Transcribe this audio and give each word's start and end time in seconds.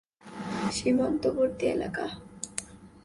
সীমান্তবর্তী 0.75 1.65
এলাকা। 1.75 2.05